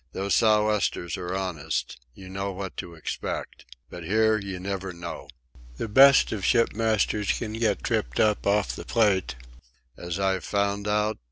"Those 0.13 0.33
sou' 0.33 0.65
westers 0.65 1.15
are 1.15 1.35
honest. 1.35 1.99
You 2.15 2.27
know 2.27 2.51
what 2.51 2.75
to 2.77 2.95
expect. 2.95 3.65
But 3.91 4.03
here 4.03 4.35
you 4.39 4.59
never 4.59 4.93
know. 4.93 5.27
The 5.77 5.87
best 5.87 6.31
of 6.31 6.43
ship 6.43 6.73
masters 6.73 7.31
can 7.33 7.53
get 7.53 7.83
tripped 7.83 8.19
up 8.19 8.47
off 8.47 8.75
the 8.75 8.83
Plate." 8.83 9.35
"'As 9.95 10.19
I've 10.19 10.43
found 10.43 10.87
out 10.87 11.19